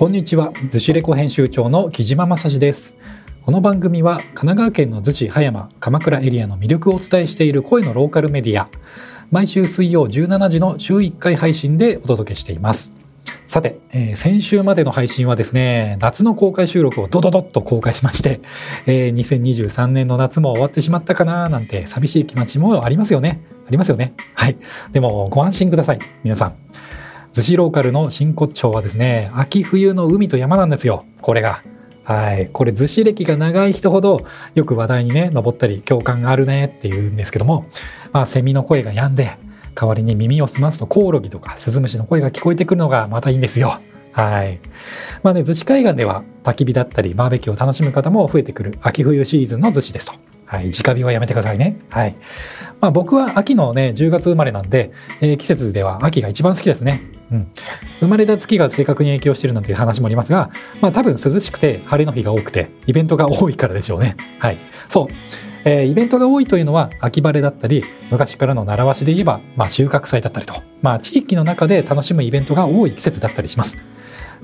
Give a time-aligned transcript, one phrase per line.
[0.00, 2.94] こんにちは、逗子レコ編集長の木島正史です。
[3.42, 8.70] この番組は神奈川県の逗子葉山鎌倉エリアの魅力をお伝えしている声のローカルメディア、
[9.30, 12.94] 毎週水曜17時の週1回配信でお届けしています。
[13.46, 18.40] さて、えー、先週までの配信はですね、夏の公開収録をドドドッと公開しまして、
[18.86, 23.42] えー、2023年の夏も終わってしまったかななんて寂しい気持ちもありますよね。
[23.68, 24.14] ありますよね。
[24.34, 24.56] はい。
[24.92, 25.98] でもご安心ください。
[26.24, 26.54] 皆さん。
[27.32, 31.04] 逗子ローカルの真骨頂はですね、秋冬の海と山なんですよ。
[31.20, 31.62] これが。
[32.04, 32.48] はい。
[32.52, 37.66] これ、逗子歴が長い人ほど、よく話題にね、登ったり、共感があるねって言うんですけども、
[38.12, 39.36] まあ、セミの声が止んで、
[39.74, 43.80] 代わりに耳を澄ますとコオロギとかスズムシの声が聞こえてくるのがまたいいんですよ。
[44.12, 44.58] はい。
[45.22, 50.14] まあね、逗子海岸では焚き火だったりバーベキューを楽しむ方も増えてくる秋冬シーズンの逗子ですと。
[50.46, 50.70] はい。
[50.70, 51.78] 直火はやめてくださいね。
[51.90, 52.16] はい。
[52.80, 57.19] まあ僕は秋のね、10月生まれなんで、えー、季節では秋が一番好きですね。
[57.32, 57.46] うん。
[58.00, 64.16] 生まれた月が正確に影響してるなんていう話もありますが、まあ多分涼しくて晴れの日が多くて、イベントが多いからでしょうね。
[64.38, 64.58] はい。
[64.88, 65.06] そう。
[65.64, 73.76] えー、イベントが多いというのは秋晴れだったり昔からの習わしで言えば、まあ、収穫祭だったりと、まあ、地域の中で楽しむイベントが多い季節だったりします。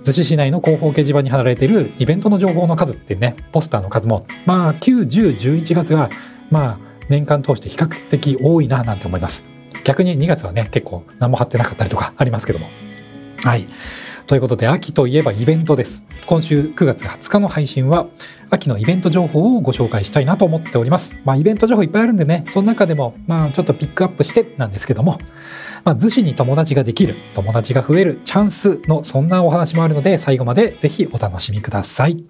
[0.03, 6.11] 逗子市内の広報掲示板に貼られているイベントの情報の数っていうねポスターの数もまあ9、10、11月が
[6.51, 6.79] まあ
[7.09, 9.56] 年間通して比較的多いななんて思います。
[9.87, 12.67] 逆に2月はね結構何も貼ってなかったりとかありますけども。
[13.45, 13.69] はい。
[14.27, 16.03] ということで、秋といえばイベントです。
[16.27, 18.09] 今週9月20日の配信は、
[18.51, 21.15] 秋のイベント情報をご紹介したいなと思っております。
[21.25, 25.21] まあ、イベント情報いっぱいあるんでね、その中でも、まあ、ちょっとピックアップしてなんですけども、
[25.85, 32.25] まあ、逗子に友達ができる、友達が増えるチャンスの、そんなお話もあるので、最後までぜひお楽しみください。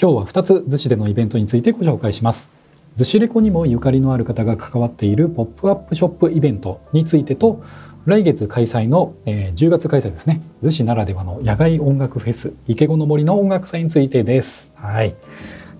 [0.00, 2.63] 今日は2つ逗子でのイベントについてご紹介します。
[2.96, 7.64] 逗子レコにもゆかりのある方が関わっているポップアップショップイベントについてと、
[8.06, 10.40] 来月開催の、えー、10月開催ですね。
[10.62, 14.74] 逗子ならではの野外音楽フェス池子の森の音楽祭についてです。
[14.76, 15.16] はい、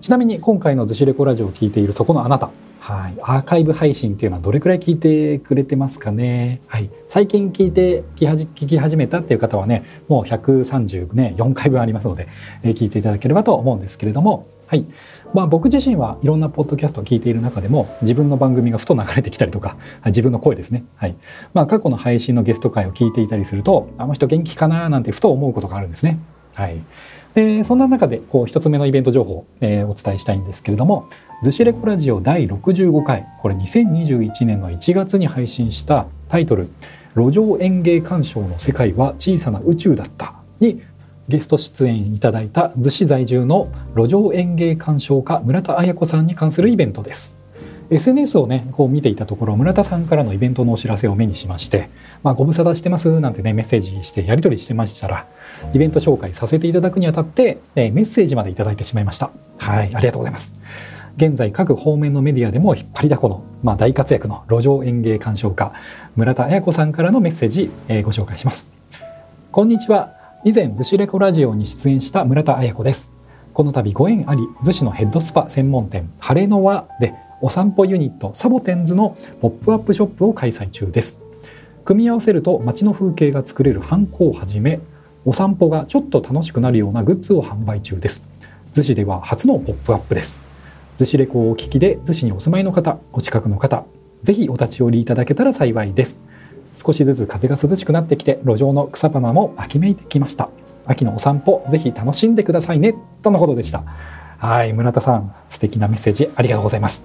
[0.01, 2.49] ちなみに今回の逗子レコラジオを聴いているそこのあなた、
[2.79, 12.27] はい、アーカイブ配信っていうのはどれくらい聞いてくれてますかね、はい、最近聞いて聞き始めたっていう方はねもう134、ね、回分ありますので、
[12.63, 14.47] えー、聞いていただければと思うんですけれども。
[14.67, 14.85] はい。
[15.33, 20.85] まあ僕自身はいろんなポッドキャストを聞いている中でも自分の番組がふと流れてきたりとか、自分の声ですね。
[20.95, 21.15] はい。
[21.53, 26.19] まあ過去の配信のゲスト会を聞いていたりすると、あの人元気かななんてふと思うことがあるんですね。
[26.53, 26.77] はい。
[27.33, 31.09] で、そんな中でこう一つ目のイベント情報を、お伝えしたいんですけれども、
[31.43, 36.69] ズシレコラジオ第65回、これ2021年の1月に配信したタイトル、
[37.15, 40.81] 路上園芸鑑賞の世界は小さな宇宙だったに
[41.27, 47.35] ゲスト出演いただいた逗子在住の路上園芸鑑賞家村田彩子さんに関するイベントです。
[47.89, 51.89] SNS をね、こう見ていたところ、村田さんからのイベントのお知らせを目にしまして、
[52.23, 55.27] まあ、ご無沙汰してますなんてね、メッセージしてやり取りしてましたら、
[55.73, 59.29] イベント紹介させていただくにあたって、えメッセージまでいただいてしまいました。
[59.57, 60.53] はい、ありがとうございます。
[61.17, 65.71] 現在各方面のメディアでも引っ張りだこの、まあ、大活躍の路上園芸鑑賞家、
[66.15, 68.67] 村田彩子さんからのメッセージ、えー、ご紹介します。
[69.51, 70.24] こんにちは。
[70.47, 73.11] 以前ブシレコラジオに出演した村田彩子です。
[73.51, 81.17] この度ご縁あり逗子のヘッドスパ専門店晴れの輪でお散歩ユニットサボテンズのポップアップショップを開催中です。
[81.83, 84.81] 組み合わせると街の風景が作れるハンコをはじめ
[85.25, 88.23] お散歩がちょっと楽しくなるようなグッズを販売中です。
[88.71, 90.39] 逗子では初のポップアップです。
[90.99, 93.83] 逗子レコをお聞きで逗子にお住まいの方お近くの方
[94.21, 96.21] ぜひお立ち寄りいただけたら幸いです。
[96.75, 100.49] 少しずつ風が涼しくなってきて路上の草花も秋めいてきました。
[100.85, 102.95] 秋のお散歩ぜひ楽しんでくださいね。
[103.23, 103.83] とのことでした。
[104.37, 107.03] はい村田さん素敵なメッセージありがとうございます。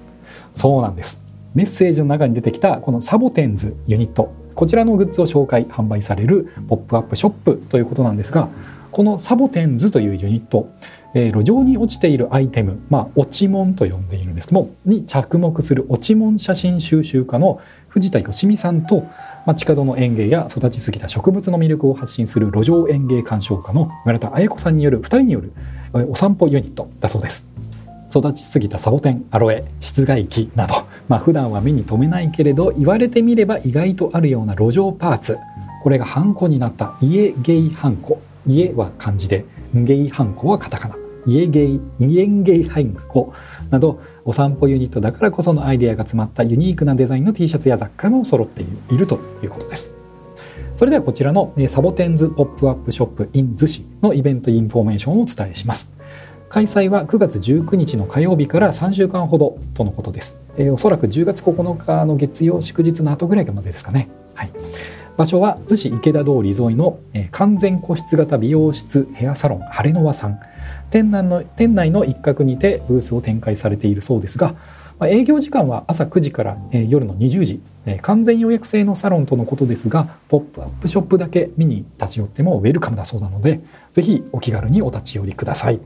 [0.54, 1.22] そうなんです。
[1.54, 4.34] メッセージの中に出てきたこのサボテンズユニット。
[4.54, 8.48] こちらのグッズを紹介販売されるポップアップショップということなんですが
[8.91, 10.69] このサボテンズというユニット
[11.14, 14.48] えー、路上に落ちているアイテム、まあ、落ち物と呼んでいるんです。
[14.48, 19.04] けどもに着目する落ち物写真収集家の藤田義美さんと
[19.54, 25.52] 街角の園芸や育ちすぎた植物の魅力を発信する路上園芸鑑賞家の村田彩子さんによる2人による
[26.08, 27.47] お散歩ユニットだそうです。
[28.14, 30.74] 育ちすぎたサボテンアロエ室外機など、
[31.08, 35.36] まあ、普段は目に留めないけれど言われてみれば意外とあるような路上パーツ。
[35.82, 38.20] これがハンコになった家芸ハンコ。
[38.46, 39.44] 家は漢字で
[39.74, 40.96] 芸ハンコはカタカナ。
[41.26, 43.32] 家芸家芸ハンコ
[43.70, 49.92] などお散歩ユニットだからこそのアイデアが詰まったユニークなデザインの T シャツや雑貨も揃っているということです。
[50.76, 55.92] それではこちらのサボテンズポップアップショップ in 逗子のイベントインフォメーションをお伝えします。
[56.48, 60.36] 開催は9月19日の火曜日から3週間ほどとのことです。
[60.56, 64.08] えー、おそらく10月9日の月曜祝日の後ぐらいまでですかね。
[64.34, 64.50] はい。
[65.16, 70.40] 場所は逗子池田通り沿いの、えー、完全個室型美容室ヘアサロン晴れの輪さん
[70.90, 74.54] 店内の店内の一角にてブースを展開されているそうですが、
[74.98, 83.60] まあ、営業時間は朝9時から、え、夜の20時、え、完全予約制のサロンとのことですがポップアップショップだけ見に立ち寄ってもウェルカムだそうなので
[83.92, 85.80] ぜひお気軽にお立ち寄りください。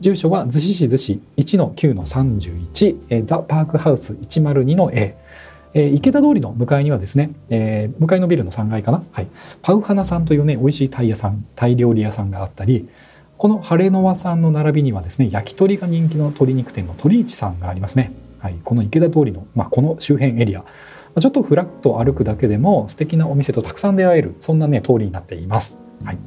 [0.00, 5.16] 住所は逗子市逗子1-9-31、え、ザ・パークハウス102の A。
[5.72, 9.26] え、池田通りの向かいにはですね、えー、向かいのビルの3階かな、はい、
[9.60, 12.88] パウハナさんというね美味しいタイ屋さんタイ料理屋さんがあったり
[13.44, 20.64] この晴れの輪さんの並びにはですね焼き鳥が人気の鶏肉店の鳥市さんがありますね、はい、この池田通りの、まあ、この周辺エリア。
[21.20, 25.76] ちょっとフラッと歩くだけでも素敵なお店とたくさん出会えるそんなね通りになっています、
[26.06, 26.18] はい。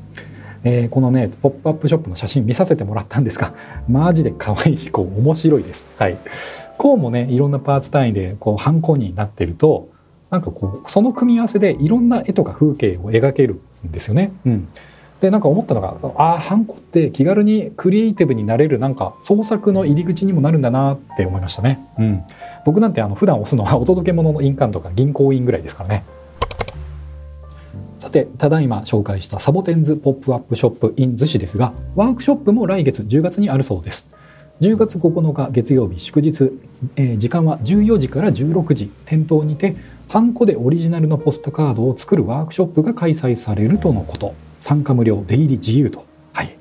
[0.64, 3.52] えー、このねポップアップショップの写真見させてもらったんですが
[3.90, 5.88] マジで可愛いしこう面白いです。
[5.98, 6.18] はい、
[6.78, 9.90] こうもねいろんなパーツ単位でこうハンコになってると
[10.30, 14.34] なんかこうその組み合わせでいろんな絵とか風景を描けるんですよね。
[14.46, 14.68] うん、
[15.22, 21.80] でなんか思ったのがああハンコって気軽にクリエイティブになれるなんか創作の入り口にもなるんだなって思いましたね。
[21.98, 22.24] うん、
[22.66, 26.04] 僕なんてあの普段押すのはお届け物の印鑑とか銀行印ぐらいですからね。
[28.00, 34.08] さて、ただいま紹介したサボテンズポップアップショップ in 逗子ですが、ワークショップも来月10月にあるそうです。
[34.62, 36.52] 10月9日月曜日祝日、
[36.96, 39.76] えー、時間は14時から16時、店頭にて、
[40.08, 44.36] ハンコでオリジナルのポストカードを作るワークショップが開催されるとのこと。
[44.60, 46.06] 参加無料、出入り自由と。
[46.34, 46.56] はい。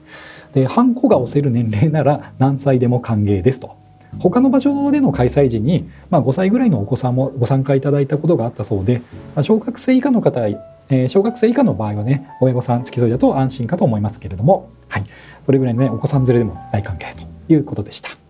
[0.52, 3.76] で、ハンコが押せる年齢なら何歳でも歓迎ですと。
[4.18, 9.02] 他の場所での開催時に、まあ、5歳ぐらいのお子さんもご参加いただいたことがあったそうで、
[9.34, 10.40] まあ、小学生以下の方
[10.88, 15.04] えー、小学生以下の場合はね親御さん付き添いだと安心かと思いますけれども、はい、
[15.44, 18.25] それぐらいのねお子さん連れでも大歓迎ということでした。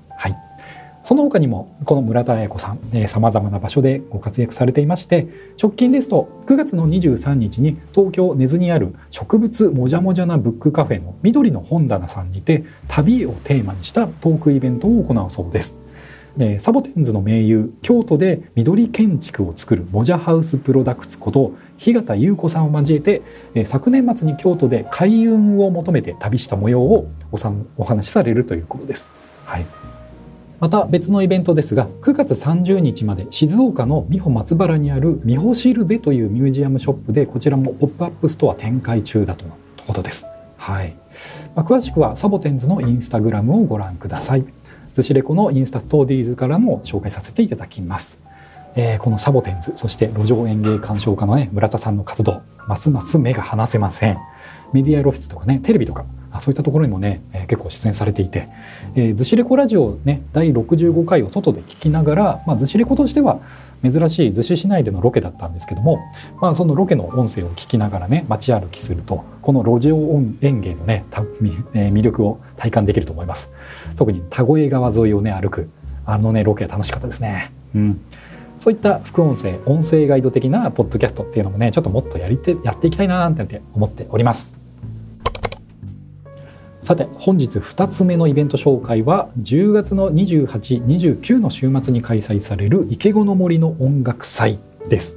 [1.07, 5.29] その他にもこの村田彩子さんさまざまな場所でご活躍されていまして
[5.63, 15.79] 直近ですと9月の23日に東京根津にある植物もじゃもじゃなブックカフェの緑の本棚さんにて旅をテーマにしたトークイベントを行うそうです。
[16.37, 29.13] でサボテンズの盟友京都で緑建築を作るモジャハウスプロダクツこと日形優子さんを交えて昨年末に京都で開運を求めて旅した模様をおさんお話しされるということです。
[29.45, 29.67] はい、
[30.59, 39.57] また別のイベントですが9月30日まで静岡の三保松原にあるみほしるべというミュージアムショップでこちらもポップアップストア展開中だとの
[39.87, 40.27] ことです。
[40.57, 40.95] はい
[41.55, 44.45] まあ、詳しくはサボテンズのインスタグラムをご覧ください。
[44.95, 48.19] ズシレコのインスタストーリーズからも紹介させていただきます。
[48.77, 54.19] えー、このサボテンズ、そして路上園芸鑑賞家のね、村田さんの活動、ますます目が離せません。
[54.73, 56.05] メディア露出とかね、テレビとか、
[56.41, 58.49] そういったところにもね、えー、結構出演されていて、
[58.95, 63.41] えー、ズシレコラジオね、第65回を外で聞きながら、まあ、ズシレコとしては
[63.83, 65.99] 珍しい逗子市内でのロケだったんですけども、
[66.41, 69.97] まあ、そのロケの音声を聞きながらね、街歩きすると、この路上
[70.41, 73.51] 園芸のね、魅力を体感できると思います。
[73.97, 75.69] 特に田越川沿いをね、歩く、
[76.05, 77.53] あのね、ロケ楽しかったですね。
[77.75, 78.01] うん。
[78.59, 84.66] そういった副音声、音声ガイド的なポッドキャストっていうのもね、ちょっともっとやりてやっていきたいなーって思っております。
[86.87, 95.17] さて本日2つ目のイベント紹介は10月の28、29の週末に開催される池子の森の音楽祭です。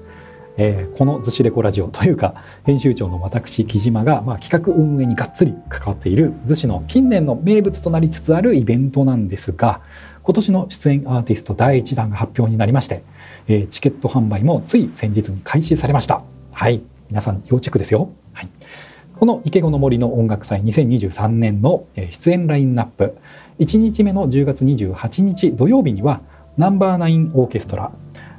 [0.57, 2.33] えー、この「ズシレコラジオ」というか
[2.63, 9.81] 編集長の私木島が、まあ、企画運営にがっつり関わっている逗子の近年の名物となりつつあるイベントなんですが
[10.23, 13.03] 今年の出演アーティスト第1弾が発表になりまして、
[13.47, 16.23] えー、チケット販売もつい先日に開始されました。
[16.51, 18.09] はい皆さん要チェックですよ。
[18.33, 18.49] はい
[19.19, 23.17] この池子の森の音楽祭2023年の出演ラインナップ。
[23.59, 26.21] 1日目の10月28日土曜日には
[26.55, 27.91] ナンバーナインオーケストラ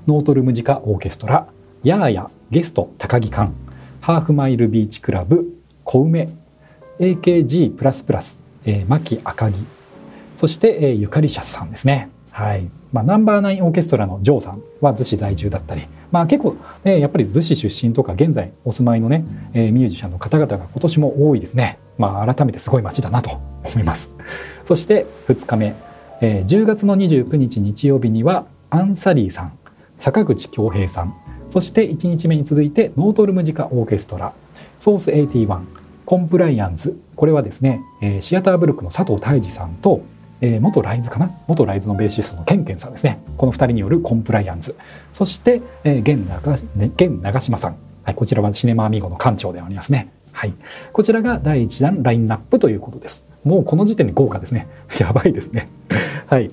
[0.07, 1.47] ノートルムジカオーケストラ
[1.85, 3.53] ヤーヤゲスト高木館
[4.01, 6.31] ハーフマイルビーチクラブ小梅
[6.99, 9.67] AKG++、えー、牧赤木
[10.39, 12.09] そして、えー、ゆかりシャスさんですね。
[12.33, 12.71] はい。
[12.93, 15.83] まあ、ナンバーナインオーケストラのジョーさんは逗子在住だったり。
[16.11, 21.79] まあ、結構、ね、やっぱり逗子出身とか現在お住まいのね、えー、ミュージシャンの方々が今年も多いですね。
[21.99, 24.15] まあ、改めてすごい街だなと思います。
[24.65, 25.75] そして2日目、
[26.21, 29.53] えー、10月の29日日曜日にはアンサリーさん、
[29.97, 31.15] 坂口恭平さん、
[31.51, 34.33] そして1日目に続いてノートルムジカオーケストラ、
[34.79, 35.61] ソース81、
[36.07, 40.03] コンプライアンス、これはですね、えー、シアターブルックの佐藤泰治さんと
[40.41, 41.31] えー、元ライズかな？
[41.47, 43.23] 元ライズのベーシストのケンケンさんですね。
[43.37, 44.75] この2人によるコンプライアンス。
[45.13, 50.13] そして、えー、現長現長島さん、はい、こちらはシネマアミゴの館長でありますね。
[50.33, 50.55] はい、
[50.93, 53.27] こちらが第1弾ラインナップということです。
[53.45, 54.69] もうこの時点で豪華ですね。
[54.99, 55.69] やばいですね。
[56.29, 56.51] はい。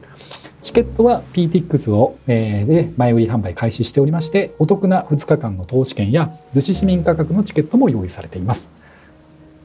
[0.62, 8.70] チケットは PTX を、えー、で前売り販売開始しておりましてお得な2日間の投資券や逗子市民価格のチケットも用意されています。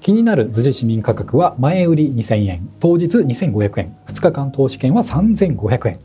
[0.03, 6.01] 気になる逗子市民価格は前売り2000円当日2500円2日間投資券は3500円。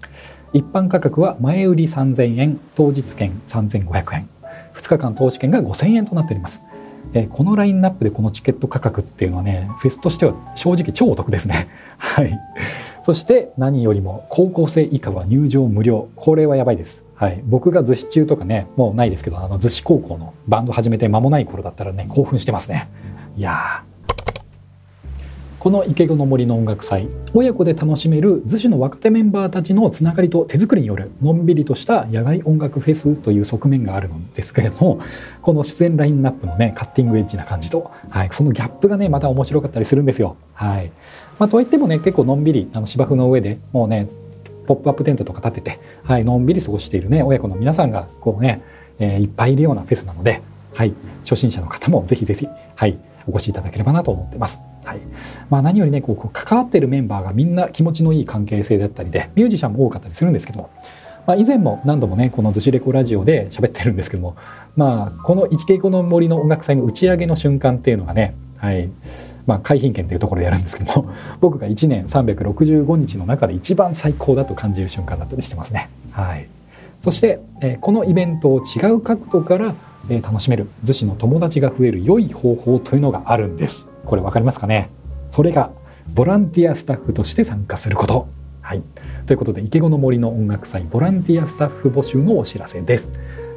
[0.53, 4.29] 一般価格は前売り3000円当日券3500円。
[4.75, 6.61] 2日間投資券が5000円となっております。
[7.15, 11.67] えこのラインナップでこのチケット価格っていうのはねフェスとしては正直超お得ですね。
[11.97, 12.39] はい。
[13.03, 16.07] そして何よりも高校生以下は入場無料。
[16.15, 17.03] これはやばいです。
[17.15, 17.41] はい。
[17.47, 22.87] 僕が逗子中とかねもうないですけどあの逗子高校のバンド始めて間もない頃だったらね興奮してますね。
[23.37, 23.83] いや
[25.59, 35.01] この池子の森の音楽祭親子で楽しめる逗子の若手メンバーたちのつながりと手作りによるのんびりとした野外音楽フェスという側面があるんですけれども
[35.43, 40.35] この出演ラインナップのねカッティングエッジな感じと、はい、そのギャップがねまた面白かったりするんですよ。
[40.53, 40.91] はい
[41.37, 44.07] まあ、といってもね結構のんびりあの芝生の上でもうね
[44.65, 48.63] ポップアップテントとか立てて、はい、のんびり過ごしているね親子の皆さんがこうね、
[48.97, 50.41] えー、いっぱいいるようなフェスなので、
[50.73, 54.61] はい、初心者の方もぜひぜひ、はい、お越しいただければなと思ってます。
[54.83, 54.99] はい
[55.49, 60.69] まあ、何よりねこう関わってるメンバーがみんな気持ちのいい関係性だったりでミュージシャンも多かったりするんですけども、
[61.25, 64.37] まあ、以前も何度もねこの「逗子レコラジオ」で喋ってるんですけども、
[64.77, 68.89] まあ、この「一稽古の森の音楽祭」の打ち上げの瞬間っていうのがね、はい
[69.45, 71.09] まあ、海浜券というところでやるんですけども
[71.41, 75.89] 僕が1年365日の中で一番最高だと感じる瞬間だったりしてますね。
[76.11, 76.47] はい、
[76.99, 79.75] そして、え、このイベントを違う角度から
[80.09, 83.87] え楽しめる逗子の友達が増える良い方法というのがあるんです。
[84.05, 84.89] これ分かりますかね？
[85.29, 85.71] それが
[86.13, 88.27] ボランティアスタッフとして参加すること。
[88.61, 88.83] はい。
[89.25, 93.11] ということで池子の森の音楽祭ボランティアスタッフ募集のお知らせです。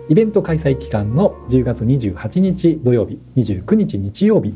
[0.09, 4.55] イベント開催期間の10月28日土曜日29日日曜日、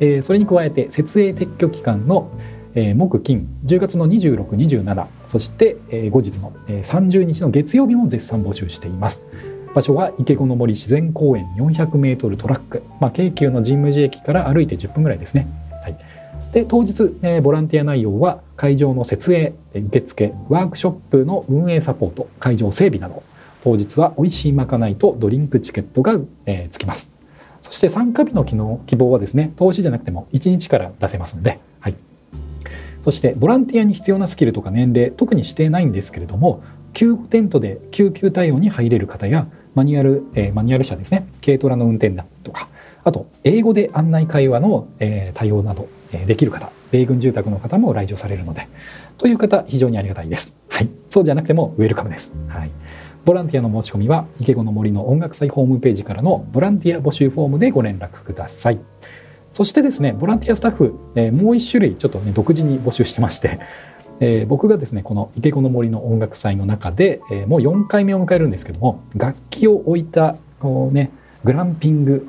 [0.00, 2.30] えー、それに加えて設営撤去期間の
[2.76, 9.22] え木金10月の2627そして、え後日の、え30日の月曜日も絶賛募集しています。
[9.76, 15.46] 場所は池子の森自然公園 400m トラック、まあ、京急の神武寺駅から歩いて10分ぐらいですね。
[15.82, 15.98] はい、
[16.54, 23.22] で当日、えー、ボランティア内容は会場の設営受付ワークショップの運営サポート会場整備など。
[23.60, 27.12] 当日は美味しいまかないとドリンクチケットが、えー、つきます。
[27.60, 31.96] そして参加日の希望はですね投資じゃなくても1日から出せますので、はい、
[33.02, 36.62] そしてボランティアに必要なスキルとか年齢特にしてないんですけれども
[36.94, 41.28] 救護テントで救急対応に入れる方やマニュアル、えー、マニュアル車ですね。
[41.44, 42.68] 軽トラの運転だとか
[43.04, 48.66] あと英語で案内会話の、えー、対応など、えー、できる方米軍住宅の方も来場されるので
[49.18, 52.70] という方非常にありがたいです、はい、そうじゃなくてもウェルカムです、はい、
[53.24, 58.80] ボランティアの申し込みは池子の森の音楽祭ホームページからのボランティア募集フォームでご連絡ください。
[59.52, 63.58] そしてですねボランティアスタッフ、えー、もう一種類ちょっとね独自に募集してまして
[64.20, 71.10] えー、僕がですねこの池子の森の音楽祭の中で、えー、もう4回目を迎えるんですけども楽器を置いたこう、ね、
[71.44, 72.28] グランピング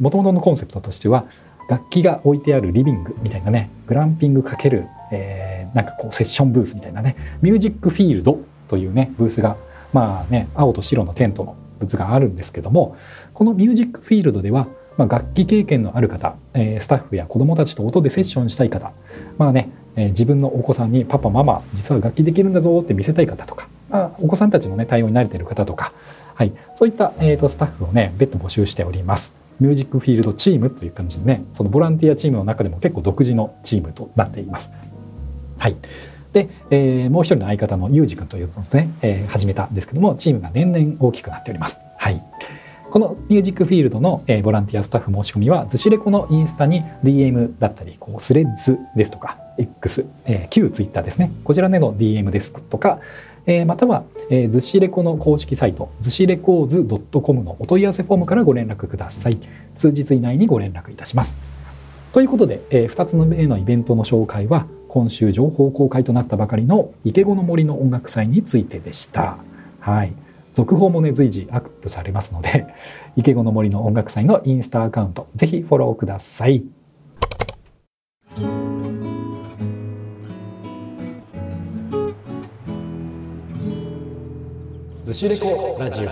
[0.00, 1.26] もともとのコンセプトとしては
[1.68, 8.38] 楽器が置いてあるリビングみたいなねグランピングかける、えー、なんかこうセッションブースみたいなねミュージックフィールド
[8.68, 9.56] というねブースが
[9.92, 12.96] まあね青と白のテントのブースがあるんですけども
[13.32, 14.68] このミュージックフィールドでは
[15.00, 18.92] まあ、楽器経験のある方、えー、スタッフや子どもたちと音でセッションしたい方、
[19.38, 25.92] まあね、えー、自分のお子さんにパパママ実は楽器できるんだぞって見せたい方とか、まあ、お子さんたちの、ね、対応に慣れてる方とか、
[26.34, 29.34] はい、そういった、えーと、スタッフをね別途募集しております。
[29.60, 34.70] ミュージックフィールドチームという感じでねそのボランティアチームの中でも結構独自のチームとなっています。
[35.58, 35.76] はい
[36.32, 41.80] で、えー、もう一人の相方のユージ君というのですね、えー、始めたんですけどもチームが年々大きくなっております。
[41.98, 42.22] はい
[42.90, 51.30] このミュージックフィールドの、えー、ボランティアスタッフ申し込みは、ズシレコのインスタに DM だったり、こうスレッズですとか、X、えー、旧 Twitter ですね。
[51.44, 53.00] こちらでの DM ですとか、
[53.46, 56.86] えー、または、えー、ズシレコの公式サイト、ズシレコーズ
[57.20, 59.38] .com のお問い合わせフォームからご連絡ください。
[59.76, 61.38] 数日以内にご連絡いたします。
[62.12, 69.38] ということで、えー、2つ目のイベントの紹介は、今週情報公開となったばかりの池子の森の音楽祭についてでした。
[69.78, 70.12] はい。
[70.52, 72.66] 続報もね、随時アップされますので、
[73.16, 76.64] 池子の森の音楽祭のインスタアカウント、ぜひフォローください。
[85.10, 86.08] ズシレコラジオ。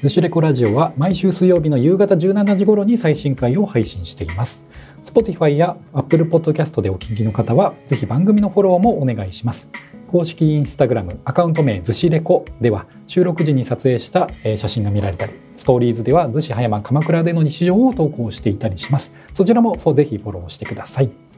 [0.00, 4.64] ズシレコラジオは毎週水曜日の夕方17時頃に最新回を配信しています。
[5.04, 9.68] Spotify や Apple Podcast でお聞きの方は、ぜひ番組のフォローもお願いします。
[10.08, 21.29] 公式インスタグラムアカウント名ずしレコでは収録時に撮影した写真が見られたりストーリーズでは逗子葉山鎌倉での日常を投稿していたりしますそちらもぜひフォローしてください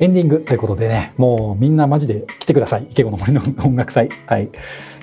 [0.00, 2.86] エンディングということでね、もうみんなマジで来てください。
[2.90, 4.08] 池子の森の音楽祭。
[4.26, 4.48] はい。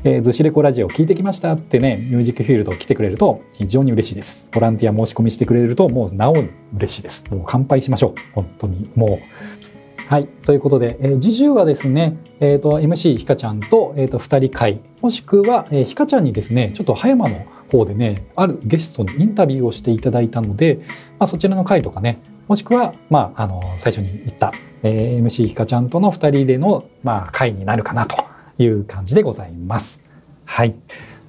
[0.03, 4.49] えー、ずしレコラジオ聞いてきましたってね、ミュージックフィールド来てくれると非常に嬉しいです。
[4.51, 6.43] ボランティア申し込みしてくれるともうなお
[6.75, 7.25] 嬉しいです。
[7.29, 8.15] もう乾杯しましょう。
[8.33, 8.89] 本当に。
[8.95, 10.07] もう。
[10.07, 10.27] はい。
[10.27, 20.79] ということで、えー、次週はですね、えっ、ー、と、MC ひかちゃんと、えっ、ー、と、二人会、もしくは、えー、ひかちゃんにですね、ちょっと葉山の方でね、あるゲストにインタビューをしていただいたので、
[21.19, 28.23] まあ、そちらの回とかね、もしくは、まあ、あの、最初に言った、えー、MC ひかちゃんとの2人での、まあ、回になるかなと
[28.57, 30.01] いう感じでございます。
[30.45, 30.75] はい。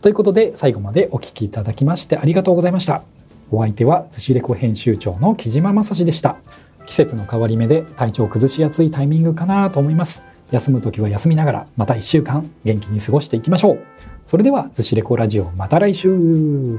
[0.01, 3.03] ということで、最後までお聞きいただきましてありがとうございました。
[3.51, 6.37] お相手は、寿司レコ編集長の木島正史でした。
[6.87, 10.23] 季節の変わり目で体調崩しやすいタイミングかなと思います。
[10.53, 13.81] 休む時は休みながら、また1週間元気に過ごしていきましょう。
[14.27, 16.79] それでは、寿司レコラジオ、また来週